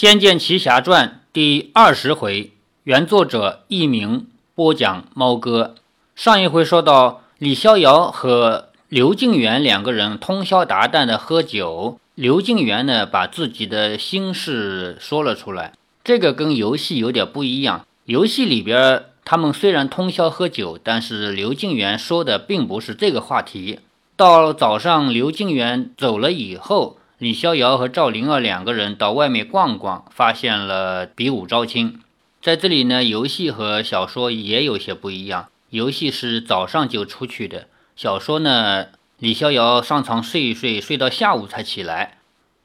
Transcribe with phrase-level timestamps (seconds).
[0.00, 2.52] 仙剑奇侠传》第二十回，
[2.84, 5.74] 原作者佚名，播讲猫哥。
[6.14, 11.98] 上一回说到，李逍遥和刘敬元两个人通宵达旦的喝酒。
[12.14, 15.72] 刘敬元呢，把自己的心事说了出来。
[16.04, 17.84] 这个跟游戏有点不一样。
[18.04, 23.80] 游戏里边，他们虽然通宵喝酒，但是刘敬元说的并不是这个话题。
[24.14, 26.98] 到早上，刘敬元走了以后。
[27.18, 31.98] 李逍遥和赵灵儿两个人到外面逛逛，发现了比武招亲。
[32.40, 35.48] 在这里呢，游戏和小说也有些不一样。
[35.70, 38.86] 游戏是早上就出去的，小说呢，
[39.18, 42.18] 李逍遥上床睡一睡，睡到下午才起来。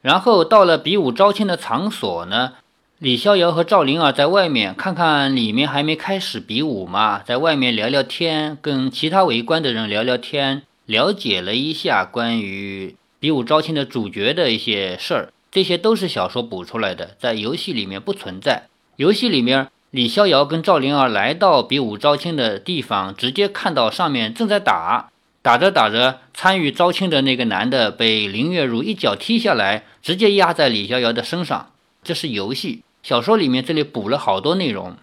[0.03, 2.53] 然后到了比武招亲的场所呢，
[2.99, 12.95] 李逍遥和赵灵儿在外面看看里面还没开始比武嘛，在外面聊聊天，跟其他围观的人聊聊天，了解了一下关于。
[13.23, 18.63] 比武招亲的主角的一些事儿，这些都是小说补出来的，在游戏里面不存在。
[18.97, 25.09] 游戏里面，李逍遥跟赵灵儿来到比武招亲的地方，直接看到上面正在打，
[25.41, 31.69] 打着打着，参与招亲的那个男的被林月如一脚踢下来，直接压在李逍遥的身上。
[32.03, 34.97] 这是游戏，小说里面这里补了好多内容。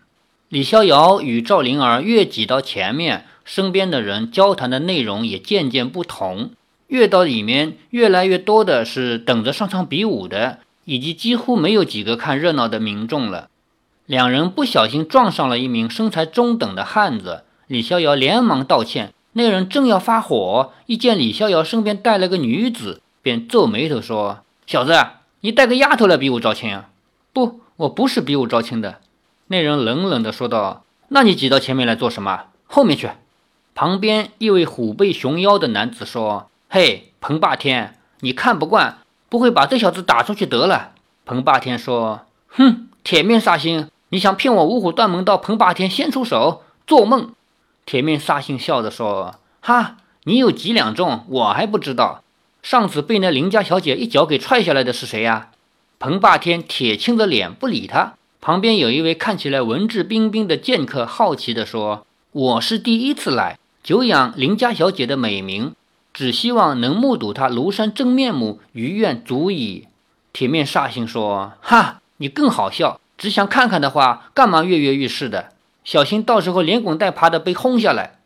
[0.50, 6.50] 李逍遥与赵灵儿越挤到前面，身边的人交谈的内容也渐渐不同。
[6.90, 13.48] 越到里面，越来越多的是等着上场比武的，以及几乎没有几个看热闹的民众了。
[14.06, 19.14] 两人不小心撞上了一名身材中等的汉子，李逍遥连忙道歉。
[19.34, 24.92] 那人正要发火，一见李逍遥身边带了个女子，便皱眉头说：“小子，
[25.42, 26.88] 你带个丫头来比武招亲啊
[27.32, 28.98] ？”“不，我不是比武招亲的。”
[29.46, 30.82] 那人冷冷地说道。
[31.12, 32.46] “那你挤到前面来做什么？
[32.66, 33.08] 后面去。”
[33.76, 36.48] 旁边一位虎背熊腰的男子说。
[36.72, 40.92] 嘿，彭霸天，你看不惯，不会把这小子打出去得了？
[41.24, 45.36] 彭霸天说：“哼，铁面煞星，你想骗我五虎断门到？
[45.36, 47.34] 彭霸天先出手，做梦！”
[47.84, 52.22] 铁面煞星笑着说：“哈，你有几两重，我还不知道。
[52.62, 55.48] 上次被那林家小姐一脚给踹下来的是谁呀？”
[55.98, 58.14] 彭霸天铁青着脸不理他。
[58.40, 65.72] 旁边有一位看起来文质彬彬的剑客，好奇地说：“我是第一次来，久仰林家小姐的美名。”
[66.20, 69.86] 只希望能目睹他庐山真面目，余愿足矣。
[70.34, 73.00] 铁面煞星说：“哈，你更好笑。
[73.16, 75.48] 只想看看的话，干嘛跃跃欲试的？
[75.82, 78.18] 小心到时候连滚带爬的被轰下来。”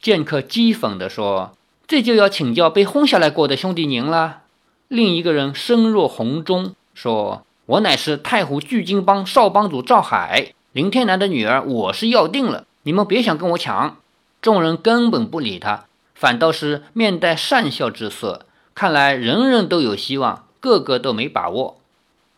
[0.00, 1.50] 剑客讥讽地说
[1.88, 4.42] ：“这就要请教被轰下来过的兄弟您了。”
[4.86, 12.66] 另一个人声若洪钟说：“我乃是太湖聚金帮少帮主赵海，林天南的女儿，我是要定了。
[12.84, 13.96] 你们别想跟我抢。”
[14.40, 15.86] 众人根本不理他。
[16.22, 18.46] 反倒是面带善笑之色，
[18.76, 21.78] 看来人人都有希望，个个都没把握。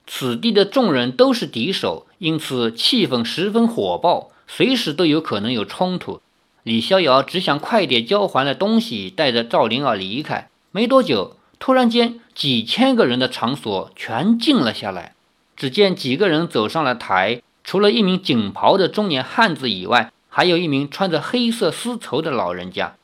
[0.07, 6.23] 此地的众人都是敌手，因此气氛十分火爆，随时都有可能有冲突。
[6.63, 10.49] 李逍遥只想快点交还了东西，带着赵灵儿离开。
[10.71, 15.13] 没多久，突然间，几千个人的场所全静了下来。
[15.59, 22.95] 只见几个人走上了台，除了一名锦袍的中年汉子以外，还有一名穿着黑色丝绸的老人家。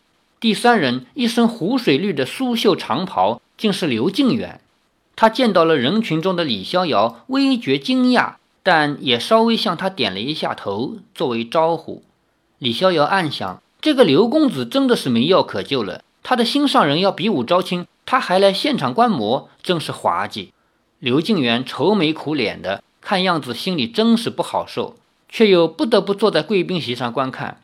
[0.40, 4.62] 第三人一身湖水绿的苏绣长袍，竟是刘敬远。
[5.14, 12.02] 他见到了人群中的李逍遥，微觉惊讶，但也稍微向他点了一下头，作为招呼。
[12.56, 16.02] 李逍遥暗想：这个刘公子真的是没药可救了。
[16.22, 20.54] 他的心上人要比武招亲，他还来现场观摩，真是滑稽。
[20.98, 24.96] 刘敬元愁眉苦脸的，看样子心里真是不好受，
[25.28, 27.60] 却又不得不坐在贵宾席上观看。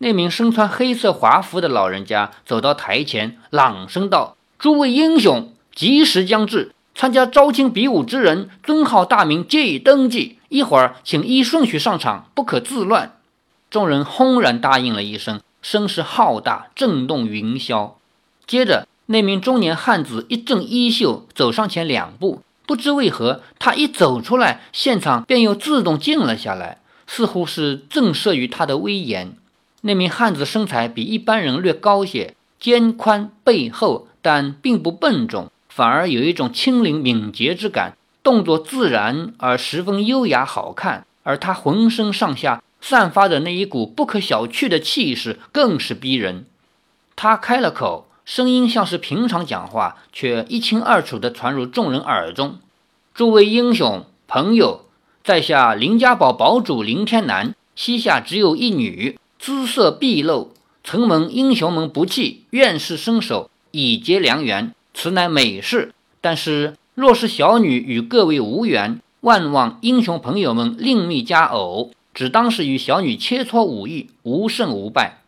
[0.00, 10.38] 那名身穿黑色华服的老人家走到台前，朗声道：“诸位英雄，吉时将至，参加招亲比武之人，尊号大名皆已登记。
[10.48, 13.16] 一会儿，请依顺序上场，不可自乱。”
[13.70, 17.94] 众人轰然答应了一声，声势浩大，震动云霄。
[18.46, 26.78] 接着，那名中年汉子一正衣袖，走上前两步，不知为何，他一走出来，现场便又自动静了下来，
[27.08, 29.34] 似乎是震慑于他的威严。
[29.88, 41.06] 那名汉子身材比一般人略高些，肩宽背厚，但并不笨重，反而有一种轻灵敏捷之感，动作自然而十分优雅好看。
[41.22, 46.44] 而他浑身上下散发的那一股不可小觑的气势，更是逼人。
[47.16, 52.58] 他开了口，声音像是平常讲话，却一清二楚地传入众人耳中
[53.14, 54.84] ：“诸位英雄朋友，
[55.24, 60.52] 在下林家堡堡主林天南，膝下只有一女。”姿色毕露，
[60.82, 65.94] 承蒙英雄们不弃，愿是伸手以结良缘，此乃美事。
[66.20, 75.18] 但是若是小女与各位无缘，万望英雄朋友们另觅佳偶，只当是与小女切磋武艺，无胜无败。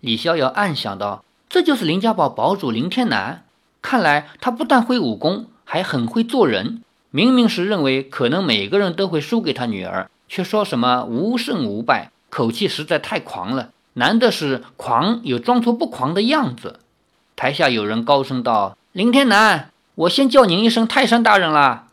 [0.00, 3.44] 李逍遥暗想到：这就是林家堡堡主林天南，
[3.80, 6.82] 看来他不但会武功，还很会做人。
[7.10, 13.70] 明明是认为可能每个人都会输给他女儿，却说什么无胜无败，口气实在太狂了。
[13.92, 16.80] 难的是狂有装出不狂的样子。
[17.36, 21.86] 台下有人高声道：“林天南，我先叫您一声泰山大人啦。”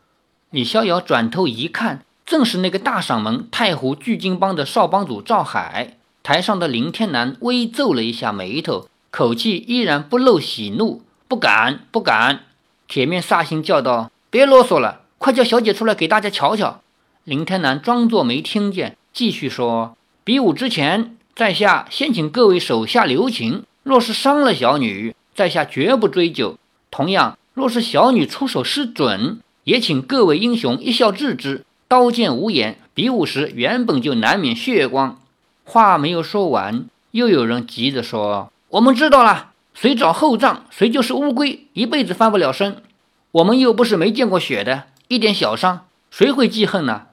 [0.50, 5.96] 李逍遥转头一看，正是那个大嗓门太湖聚金帮的少帮主赵海。
[6.24, 12.40] 台上的林天南微皱了一下眉头，口气依然不露喜怒：“不敢，不敢。”
[12.88, 16.80] 铁面煞星叫道：“别啰嗦了，快叫小姐出来给大家瞧瞧。”
[17.22, 26.58] 林天南装作没听见，继续说：“比武之前。”在下先请各位手下留情，若是伤了小女，在下绝不追究。
[26.90, 31.64] 同样，若是小女出手失准，也请各位英雄一笑置之。
[31.88, 35.18] 刀剑无眼，比武时原本就难免血光。
[35.64, 42.82] 话没有说完，又有人急着说：“我们知道了，谁找后账，谁就是乌龟，一辈子翻不了身。
[43.30, 47.06] 我们又不是没见过血的，一点小伤，谁会记恨呢？”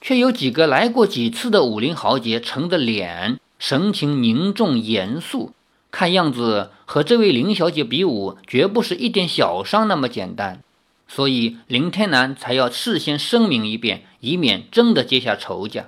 [0.00, 3.38] 却有几个来过几次的武林豪杰，沉着脸。
[3.58, 5.52] 神情凝重严肃，
[5.90, 10.62] 看样子和这位林小姐比武，绝不是一点小伤那么简单，
[11.08, 15.86] 所以林天南才要事先声明一遍，以免真的结下仇家。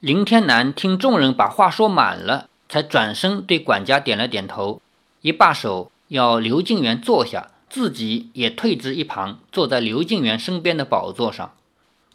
[0.00, 4.80] 林天南听众人把话说满了，才转身对管家点了点头，
[5.22, 11.52] 一罢手要刘静元坐下，自己也退至一旁，坐在刘静元身边的宝座上。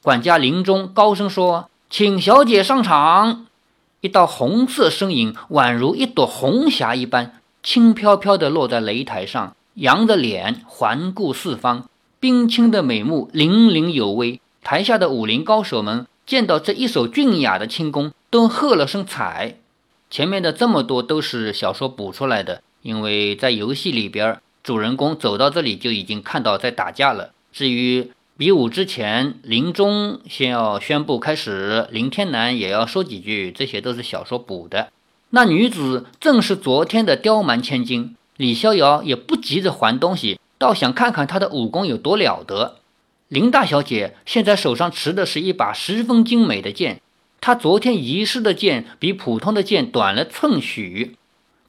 [0.03, 3.45] 管家林中高声说：“请小姐上场。”
[4.01, 11.87] 一道红色身影，宛如一朵红霞一般，轻飘飘地落在擂台上，扬着脸环顾四方，
[12.19, 14.41] 冰清的美目凛凛有威。
[14.63, 19.57] 台下的武林高手们见到这一手俊雅的轻功，都喝了声彩。
[20.09, 27.29] 前面的这么多都是小说补出来的，因为在游戏里边，主人公走到这里就已经看到在打架了。
[27.53, 34.91] 至于，比武之前，林中先要宣布开始，林天南也要说几句，这些都是小说补的。
[35.29, 42.77] 那女子正是昨天的刁蛮千金，李逍遥也不急着还东西，倒想看看她的武功有多了得。
[43.27, 46.99] 林大小姐现在手上持的是一把十分精美的剑，
[47.41, 51.15] 她昨天遗失的剑比普通的剑短了寸许，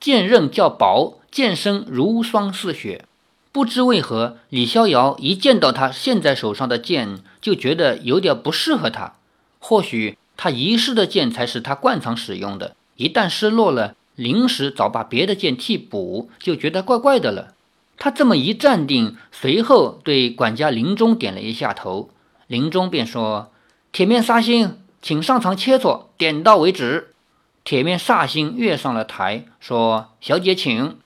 [0.01, 3.05] 剑刃较薄，剑身如霜似雪。
[3.53, 9.13] 不知为何，李逍遥一见到他现在手上的剑，就觉得有点不适合他。
[9.59, 17.53] 或许他遗失的剑才是他惯常使用的，一旦失落了，临时找把别的剑替补，就觉得怪怪的了。
[17.99, 22.09] 他这么一站定，随后对管家林中点了一下头，
[22.47, 23.53] 林中便说
[23.93, 27.13] ：“铁面煞星，请上场切磋，点到为止。”
[27.65, 30.97] 铁面煞星跃上了台，说：“小姐，请。”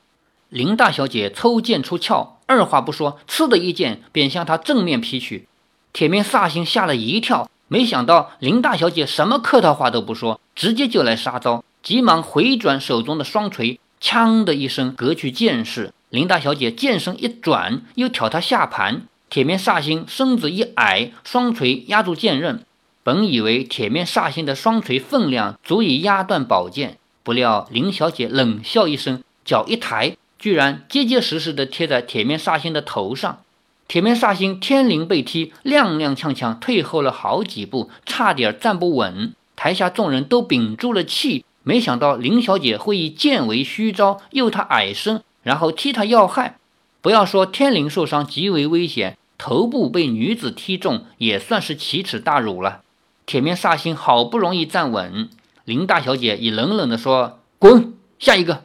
[0.49, 2.36] 林大小姐抽剑出鞘。
[2.47, 5.49] 二话不说，呲的一剑便向他正面劈去。
[5.93, 15.93] 铁面煞星吓了一跳，没想到林大小姐什么客套话都不说，直接就来杀招，急忙回转手中的双锤，锵的一声隔去剑势。
[16.11, 19.03] 林大小姐剑身一转，又挑他下盘。
[19.29, 22.63] 铁面煞星身子一矮，双锤压住剑刃。
[23.03, 30.17] 本以为铁面煞星的双锤分量足以压断宝剑，不料林小姐冷笑一声，脚一抬。
[30.39, 33.43] 居然结结实实地贴在铁面煞星的头上，
[33.89, 39.35] 铁面煞星天灵被踢，踉踉跄跄退后了好几步，差点站不稳。
[39.57, 46.59] 台下众人都屏住了气，没想到林小姐会以剑为虚招，诱他矮身，然后踢他要害。
[47.01, 52.83] 不要说天灵受伤极为危险，头部被女子踢中也算是奇耻大辱了。
[53.25, 55.31] 铁面煞星好不容易站稳，
[55.65, 58.65] 林大小姐已冷冷地说：“滚，下一个。”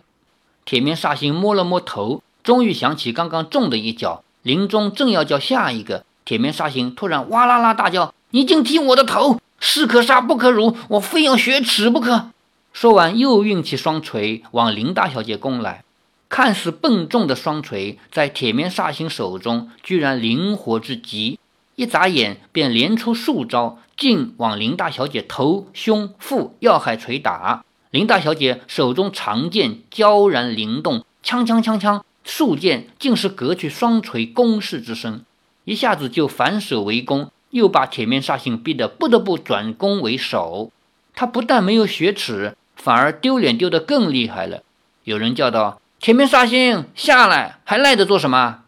[0.71, 4.23] 铁面煞星摸了摸头，终于想起刚刚中的一脚。
[4.41, 9.41] 林中正要叫下一个，铁面煞星突然哇啦啦大叫：“你竟踢我的头！
[9.59, 12.29] 士可杀不可辱，我非要雪耻不可！”
[12.71, 15.83] 说完，又运起双锤往林大小姐攻来。
[16.29, 21.37] 看似笨重的双锤，在铁面煞星手中居然灵活至极，
[21.75, 27.65] 一眨眼便连出数招，竟往林大小姐头、胸、腹要害捶打。
[27.91, 35.25] 林大小姐手中长剑悄然灵动，锵锵锵锵，数剑竟是隔去双锤攻势之声，
[35.65, 40.71] 一下子就反手为攻，又把铁面煞星逼得不得不转攻为守。
[41.13, 44.63] 他不但没有雪耻，反而丢脸丢得更厉害了。
[45.03, 48.59] 有人叫道：“铁面煞星，下来，还赖着做什么？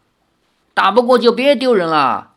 [0.73, 2.31] 打不过就别丢人了。”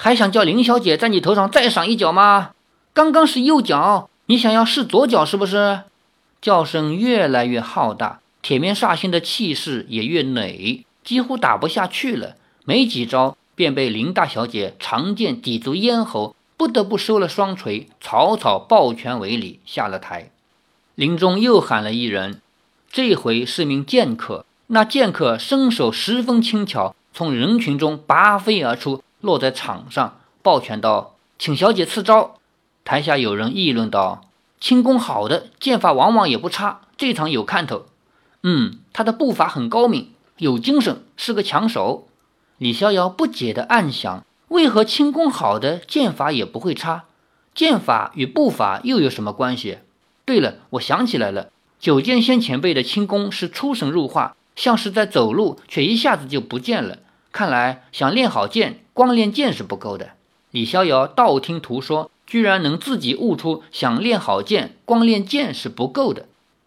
[0.00, 2.52] 还想叫林小姐在你头上再赏一脚吗？
[2.94, 5.80] 刚刚是右脚，你想要试左脚是不是？
[6.40, 12.36] 叫声越来越浩大，铁面煞星的气势也越馁，几乎打不下去了。
[12.64, 20.30] 没几招，便被林大小姐长剑抵住咽喉，不得不收了双锤，草草抱拳为礼，下了台。
[20.94, 22.40] 林中又喊了一人，
[22.90, 24.44] 这回是名剑客。
[24.68, 29.02] 那剑客身手十分轻巧，从人群中拔飞而出。
[29.20, 32.36] 落在场上，抱拳道：“请小姐赐招。”
[32.84, 34.20] 台下有人议论道
[34.60, 37.86] ：“轻功好的剑法往往也不差，这场有看头。”
[38.42, 42.08] 嗯，他的步伐很高明，有精神，是个强手。
[42.56, 47.04] 李逍遥不解地暗想：为何轻功好的剑法也不会差？
[47.54, 49.78] 剑法与步伐又有什么关系？
[50.24, 51.50] 对了，我想起来了，
[51.80, 56.98] 九剑仙前辈的轻功是出神入化，像是在走路，却一下子就不见了。
[57.32, 58.80] 看来想练好剑。
[58.92, 60.10] 光练剑是不够的。
[60.50, 66.26] 李逍遥道听途说，居然能自己悟出，想练好剑，光练剑是不够的。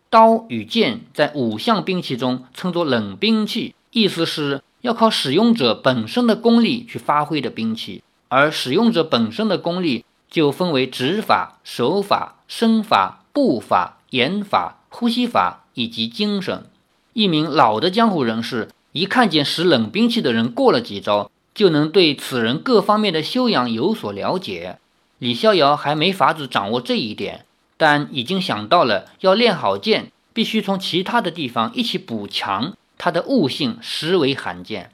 [0.09, 8.03] 刀与剑在五项兵器中称作冷兵器，意思是要靠使用者本身的功力去发挥的兵器。
[8.27, 16.65] 而使用者本身的功力就分为指法、手法、身法、步法、眼法、呼吸法以及精神。
[17.13, 21.29] 一名老的江湖人士一看见使冷兵器的人过了几招。
[21.53, 24.79] 就能对此人各方面的修养有所了解。
[25.21, 27.45] 李逍遥还没法子掌握这一点，
[27.77, 32.75] 但已经想到了要练好剑，必须从其他的地方一起补强。
[32.97, 34.89] 他的悟性实为罕见。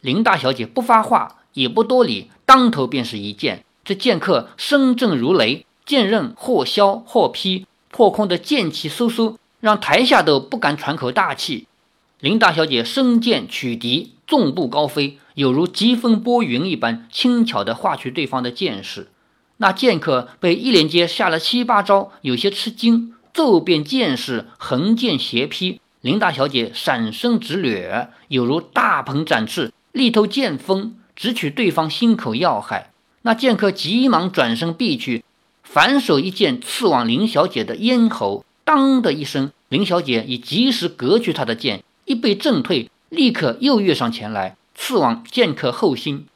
[0.00, 3.64] 林大小姐不发话，也不多礼，当头便是一剑。
[3.84, 11.66] 这剑客声震如雷，剑刃或削或劈，破空的剑气嗖嗖，让台下都不敢喘口大气。
[12.20, 15.18] 林大小姐身剑取敌，纵步高飞。
[15.34, 19.08] 有如疾风拨云一般轻巧地划去对方的剑势，
[19.58, 25.80] 那剑客被一连接下了七八招，有些吃惊，骤变剑势，横剑斜劈。
[26.00, 32.90] 林大小姐闪身直掠，有如大鹏展翅，力透剑锋，直取对方心口要害。
[33.22, 35.24] 那剑客急忙转身避去，
[35.62, 44.56] 反手一剑刺往林小姐的咽喉，当的一声，林小姐已及时隔去他的剑，一被震退，立刻又跃上前来。
[44.74, 46.26] 刺往剑客后心，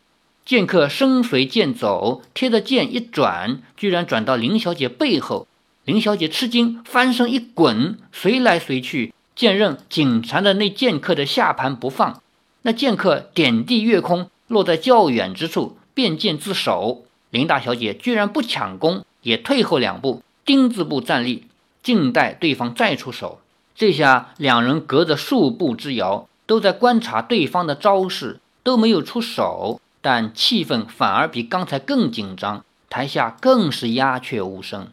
[0.49, 5.47] 剑客身随剑走，贴着剑一转，居然转到林小姐背后。
[5.85, 12.23] 林小姐吃惊，翻身一滚，随来随去，剑刃紧缠着那剑客的下盘不放。
[12.63, 17.05] 那剑客点地跃空，落在较远之处，变剑自首。
[17.29, 21.45] 林大小姐居然不抢攻，也退后两步，丁字步站立，
[21.83, 23.43] 静待对方再出手。
[23.75, 26.27] 这下两人隔着数步之遥。
[26.47, 34.89] 都在观察对方的招式，都没有出手，但气氛反而比刚才更紧张，台下更是鸦雀无声。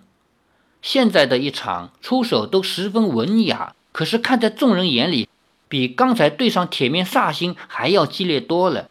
[0.81, 5.27] 现在的一场出手都十分文雅，可是看在众人眼里，
[5.67, 8.89] 比刚才对上铁面煞星还要激烈多了。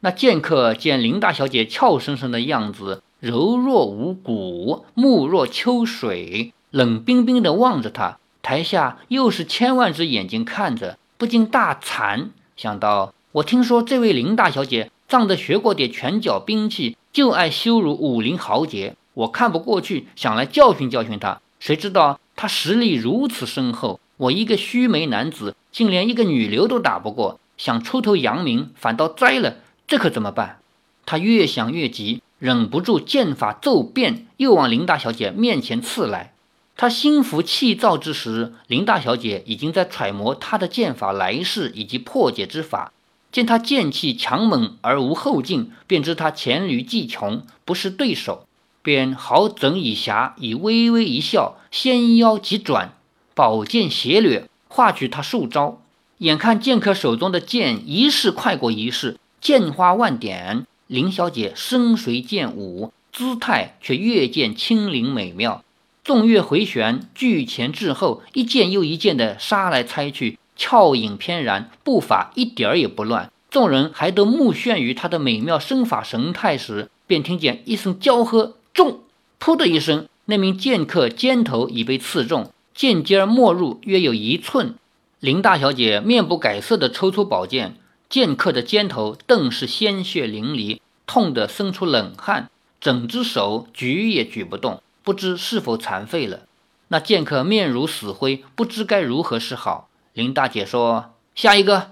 [0.00, 10.98] 那剑客见林大小姐俏生生的样子，柔若无骨，目若秋水，冷冰冰地望着他，台下又是千万只眼睛看着。
[11.18, 18.96] 不禁大惭，想到我听说这位林大小姐仗着学过点拳脚兵器，就爱羞辱武林豪杰。
[19.14, 21.40] 我看不过去，想来教训教训他。
[21.58, 30.58] 谁知道他实力如此深厚，我一个须眉男子竟连一个女流都打不过，想出头扬名反倒栽了，这可怎么办？
[31.06, 36.32] 他越想越急，忍不住剑法骤变，又往林大小姐面前刺来。
[36.76, 42.92] 他心浮气躁之时，林大小姐已经在揣摩他的剑法来势以及破解之法。
[43.36, 48.46] 见他剑气强猛而无后劲，便知他黔驴技穷，不是对手，
[48.82, 52.94] 便好整以暇，以微微一笑，纤腰急转，
[53.34, 55.82] 宝剑斜掠，划取他数招。
[56.16, 65.62] 眼看剑客手中的剑一式快过一式，剑花万点，林小姐身随剑舞，姿态却越见轻灵美妙。
[66.02, 73.30] 纵跃回旋，拒前滞后，一剑又一剑的杀来猜去，俏影翩然，步伐一点儿也不乱。
[73.50, 79.00] 众人还都目眩于他的美妙身法神态时，便听见一声娇喝：“中！”
[79.40, 84.74] 噗的一声，那名剑客肩头已被刺中，剑尖没入约有一寸。
[85.20, 87.76] 林大小姐面不改色地抽出宝剑，
[88.08, 94.82] 剑客的肩头顿是鲜血淋漓，痛得生出冷汗，整只手举也举不动。
[95.02, 96.40] 不知是否残废了？
[96.88, 99.88] 那剑客面如死灰，不知该如何是好。
[100.16, 101.90] 林大姐说：“下一个。”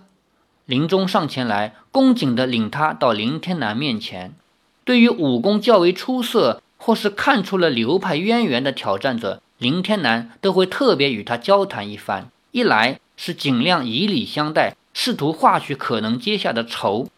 [0.65, 4.35] 林中上前来，恭谨地领他到林天南面前。
[4.83, 12.31] 对于武功较为出色或是看出了流派渊源的挑战者，林天南都会特别与他交谈一番。
[12.53, 17.09] 一来是尽量以礼相待，试图化去可能结下的仇；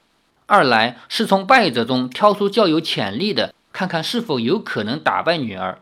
[0.47, 5.79] 二来是从败者中挑出较有潜力的，看看是否有可能打败女儿。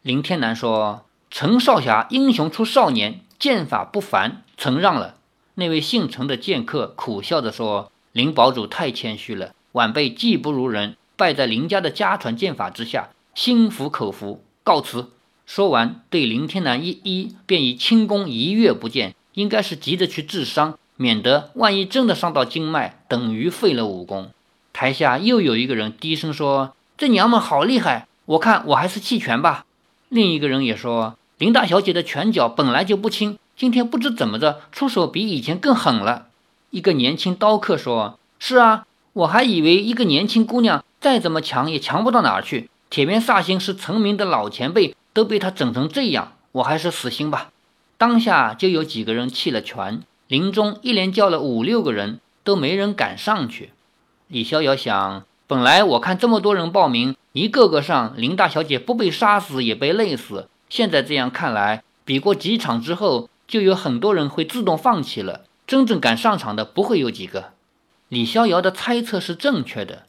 [0.00, 5.16] 林天南说：“陈少侠英雄出少年，剑法不凡，承让了。”
[5.56, 15.10] 那位姓陈的剑客苦笑着说：“林堡主太谦虚了，晚辈技不如人。”败在林家的家传剑法之下，心服口服，告辞。
[15.46, 24.30] 说完，对林天南一一，便以轻功一跃不见，应该是急着去治伤，免得万一真的伤到经脉，等于废了武功。
[24.72, 29.66] 台下又有一个人低声说：“这娘们好厉害，我看我还是弃权吧。”
[30.08, 36.26] 另一个人也说：“林大小姐的拳脚本来就不轻，今天不知怎么着，出手比以前更狠了。”
[36.70, 42.70] 一个年轻刀客说：“是啊，我还以为一个年轻姑娘。”再怎么强也强不到哪儿去。
[42.88, 47.50] 铁面煞星是成名的老前辈，都被他整成这样，我还是死心吧。
[47.98, 53.70] 当下就有几个人弃了权，林中一连叫了五六个人，都没人敢上去。
[54.28, 60.48] 李逍遥想，本来我看这么多人报名，一个个上，林大小姐不被杀死也被累死。
[60.68, 65.42] 现在这样看来，比过几场之后，就有很多人会自动放弃了。
[65.66, 67.50] 真正敢上场的不会有几个。
[68.08, 70.04] 李逍遥的猜测是正确的。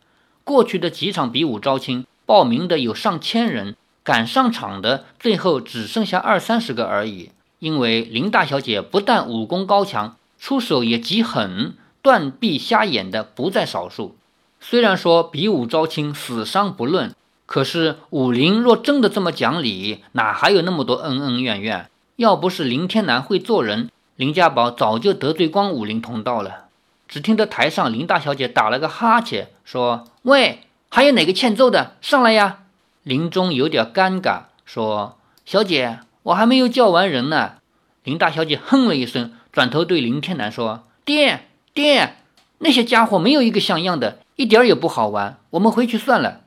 [0.46, 7.32] 过去的几场比武招亲，报名的有上千人，敢上场的最后只剩下二三十个而已。
[7.60, 14.16] 因为林大小姐不但武功高强，出手也极狠，断臂瞎眼的不在少数。
[14.62, 17.14] 虽然说比武招亲，死伤不论，
[17.46, 21.90] 可是武林若真的这么讲理，哪还有那么多恩恩怨怨？
[22.18, 26.66] 要不是林天南会做人，林家宝早就得罪光武林同道了。
[27.08, 32.60] 只听得台上林大小姐打了个哈欠，说：“喂，还有哪个欠揍的上来呀？”
[33.04, 37.56] 林中有点尴尬，说：“小姐，我还没有叫完人呢。”
[38.04, 42.18] 林大小姐哼了一声，转头对林天南说：“爹爹，
[42.60, 46.42] 那些家伙没有一个像样的，一点也不好玩，我们回去算了。”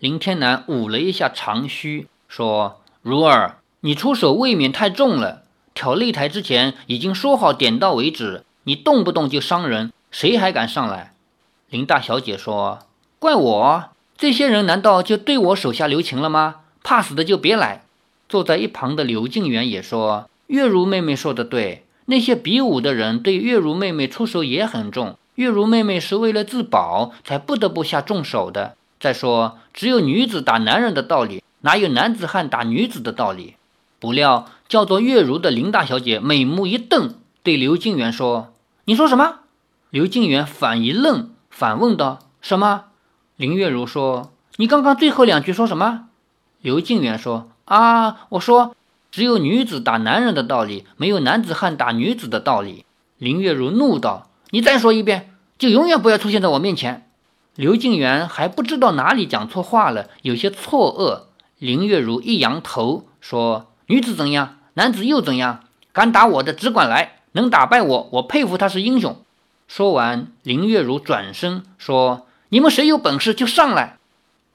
[0.00, 5.42] 林天南捂了一下长须，说：“如儿，你出手未免太重了。
[5.72, 11.12] 挑擂台之前已经说好点到为止，你动不动就伤人。”谁还敢上来？
[11.70, 12.80] 林大小姐说
[13.20, 13.84] ：“怪我，
[14.18, 16.56] 这些人难道就对我手下留情了吗？
[16.82, 17.82] 怕死的就别来。”
[18.28, 25.16] 坐在一旁的刘静元也说：“月如妹妹说的对，那些比武的人对月如妹妹出手也很重。
[25.36, 28.76] 月如妹妹是为了自保才不得不下重手的。
[28.98, 33.54] 再说，只有女子打男人的道理，哪有男子汉打女子的道理？”
[34.00, 38.54] 不料，叫做月如的林大小姐美目一瞪，对刘静元说
[38.86, 39.40] ：“你说什么？”
[39.90, 42.86] 刘静元反一愣，反问道：“什么？”
[43.36, 46.08] 林月如说：“你刚刚最后两句说什么？”
[46.62, 48.74] 刘静元说：“啊，我说
[49.10, 52.84] 只有女子打男人的道理，没有男子汉打女子的道理。”
[53.18, 57.06] 林月如怒道：“你再说一遍，就永远不要出现在我面前。”
[57.56, 61.28] 刘静元还不知道哪里讲错话了，有些错愕。
[61.58, 65.64] 林月如一扬头说：“女子怎样，男子又怎样？
[65.92, 69.20] 敢打我的只管来，能打败我，我佩服他是英雄。”
[69.66, 73.96] 说完，林月如转身说：“你们谁有本事就上来。”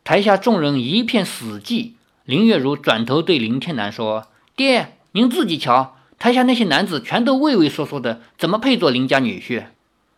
[0.06, 1.92] 台下众人一片死寂。
[2.24, 9.66] 林月如转头对林天南说：“爹，您自己瞧，台下那些男子全都畏畏缩缩的，怎么配做林家女婿？”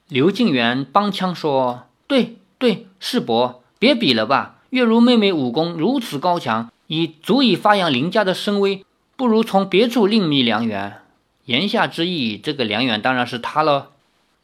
[0.10, 4.58] 刘静元帮腔说：“对对，世伯，别比了吧。
[4.70, 8.86] 月如妹妹武功如此高强，已足以发扬林家的声威，
[9.18, 11.00] 不如从别处另觅良缘。”
[11.46, 13.88] 言下之意，这个良缘当然是他喽。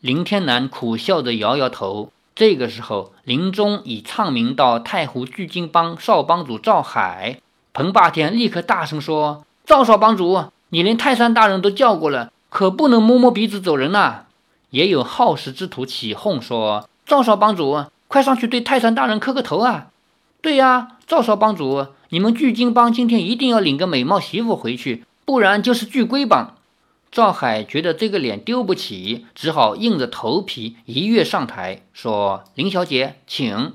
[0.02, 2.12] 林天南苦笑着摇摇头。
[2.36, 7.38] 这个时候，林中已唱名到太湖聚金帮少帮主赵海。
[7.74, 14.26] 彭霸天立刻大声说：“赵少帮主，你连泰山大人都叫过了，可不能摸摸鼻子走人呐！”
[14.72, 19.90] 也有好事之徒起哄说：“赵少帮主，快上去对泰山大人磕个头啊！”
[20.44, 26.58] 对呀，赵少帮主，你们聚金帮今天一定要领个美貌媳妇回去，不然就是聚龟帮。
[27.10, 33.72] 赵海觉得这个脸丢不起，只好硬着头皮一跃上台，说：“林小姐，请。”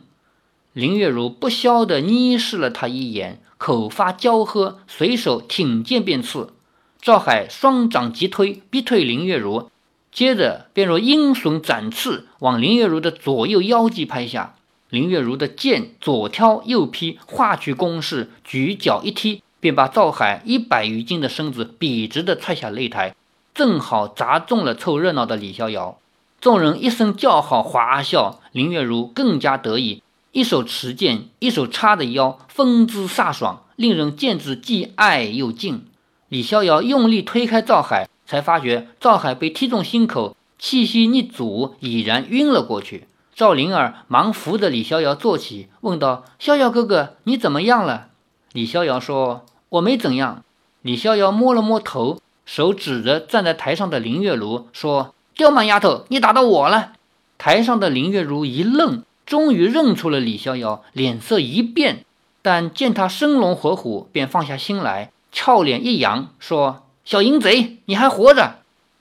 [0.75, 6.53] 林月如不消地睨视了他一眼，口发娇喝，随手挺剑便刺。
[7.01, 9.71] 赵海双掌急推，逼退林月如，
[10.13, 14.57] 接着便如鹰隼展翅，往林月如的左右腰际拍下。
[14.91, 23.15] 林月如的剑左挑右劈，化去攻势，举脚一踢，便把赵海一百余斤的身子笔直地踹下擂台。
[23.55, 25.99] 正好砸中了凑热闹的李逍遥，
[26.41, 28.41] 众人一声叫好，哗笑。
[28.53, 35.85] 林月如更加得意，一手持剑，一手叉着腰，风姿飒爽，令人见之既爱又敬。
[36.29, 43.07] 李逍遥用力推开赵海，才发觉赵海被踢中心口，气息一阻，已然晕了过去。
[43.39, 48.09] 赵灵儿忙扶着李逍遥坐起，问道：“逍遥哥哥，你怎么样了？”
[48.53, 50.43] 李逍遥说：“我没怎样。”
[50.83, 56.95] 李逍遥摸了摸头，手指着站在台上的林月如说：“刁蛮丫头，你打到我了。”
[57.39, 62.05] 台上的林月如一愣，终于认出了李逍遥，脸色一变，
[62.43, 68.57] 但见他生龙活虎，便放下心来，俏脸一扬，说：“小淫贼，你还活着。”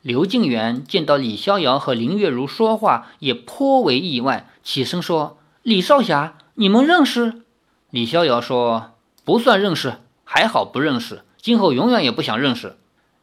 [0.08, 7.42] 刘敬元见到李逍遥和林月如说话，也颇为意外，起身说：“李少侠，你们认识？”
[7.92, 8.92] 李逍遥说
[9.26, 12.78] ：“不算认识，还好不认识，今后永远也不想认识。”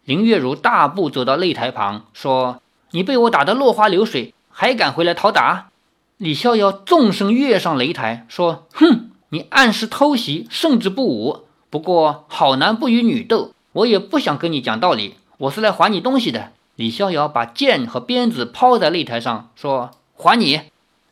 [0.05, 2.61] 林月如大步走到擂台旁，说
[2.92, 5.70] ：“你被我打得落花流水，还敢回来讨打？”
[6.18, 11.44] 李逍遥纵身跃上擂台，说：“哼，你暗示偷袭，胜之不武。
[11.70, 20.61] 不过好男不与女斗，我也不想跟你讲道理，我是来还你东西的。”李逍遥把剑和鞭子抛在擂台上，说：“还你。”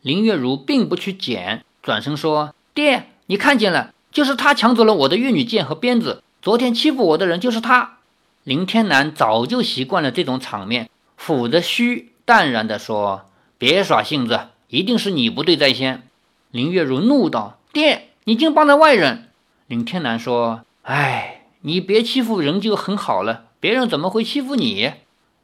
[0.03, 6.22] 林月如并不去捡，转身说：“爹，你看见了，就是他抢走了我的玉女剑和鞭子。
[6.42, 7.98] 昨天欺负我的人就是他。”
[8.42, 16.03] 林天南早就习惯了这种场面，抚着须，淡然地说：“别耍性子，一定是你不对在先。”
[16.51, 19.29] 林月如怒道：“爹，你竟帮着外人！”
[19.68, 24.92] 林天南说：“哎，你别欺负人就很好了，别人怎么会欺负你？”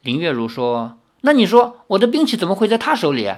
[0.02, 3.30] 林月如说：“那你说我的兵器怎么会在他手里？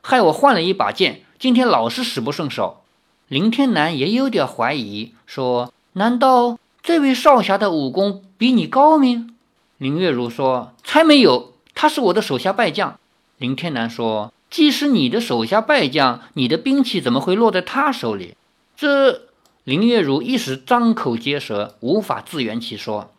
[0.00, 2.82] 害我换了一把剑，今天老是使不顺手。”
[3.28, 9.34] 林天南也有点怀疑，说：“难道这位少侠的武功比你高明？”
[9.78, 12.98] 林月如说：“才没有，他是我的手下败将。”
[13.38, 18.34] 林天南说：“既是你的手下败将，你的兵器怎么会落在他手里？”
[18.76, 19.22] 这
[19.64, 23.10] 林月如一时张口结舌，无法自圆其说。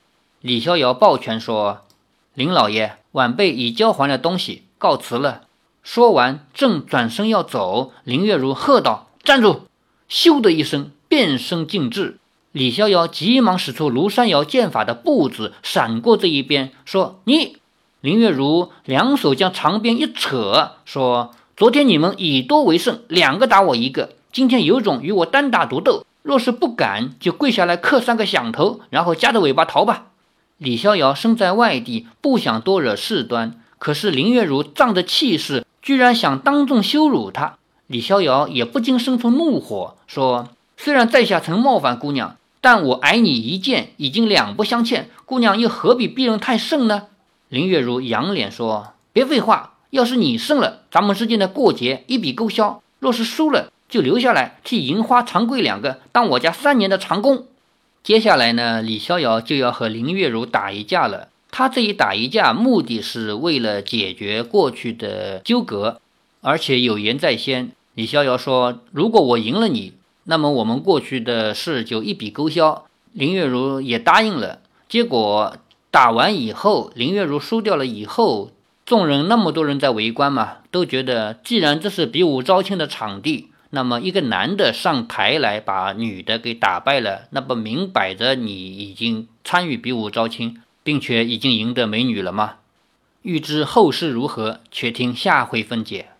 [0.41, 1.83] 李逍遥抱拳说。
[2.37, 5.41] 林老爷，晚辈已交还了东西，告辞了。
[5.81, 9.61] 说完，正转身要走，林月如喝道：“站住！”
[10.07, 12.19] 咻的一声，变身尽至。
[12.51, 17.57] 李逍遥急忙使出庐山瑶剑法的步子，闪过这一边，说：“你。”
[18.01, 26.05] 林月如两手将长鞭一扯，说：“昨天你们以多为胜，两个打我一个，今天有种与我单打独斗。
[26.21, 30.09] 若是不敢，就跪下来磕三个响头，然后夹着尾巴逃吧。”
[30.57, 33.59] 李逍遥身在外地，不想多惹事端。
[33.77, 37.57] 可是林月如仗着气势，居然想当众羞辱他。
[37.85, 45.11] 李逍遥也不禁生出怒火，说：“虽然在下曾冒犯姑娘，但我挨你一剑，已经两不相欠。
[45.25, 47.03] 姑娘又何必逼人太甚呢？”
[47.49, 57.45] 林月如扬脸说：“别废话，要是你胜了，咱们之间的过节一笔勾销；若是输了，就留下来替银花、长贵两个当我家三年的长工。”
[58.07, 61.27] 接下来呢，李逍遥就要和林月如打一架了。
[61.51, 65.99] 他这一打一架，目的是为了解决过去的纠葛，
[66.39, 67.73] 而且有言在先。
[67.95, 69.91] 李逍遥说：“如果我赢了你，
[70.23, 74.59] 那么我们过去的事就一笔勾销。”林月如也答应了。
[74.87, 75.57] 结果
[75.91, 78.51] 打完以后，林月如输掉了以后，
[78.85, 83.49] 众人那么多人在围观嘛，都觉得既然这是比武招亲的场地。
[83.69, 92.55] 那么一个男的上台来把女的给打败了，那不明摆着你已经参与比武招亲，并且已经赢得美女了吗？
[93.23, 96.11] 欲知后事如何，且听下回分解。